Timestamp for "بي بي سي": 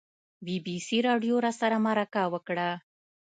0.45-0.97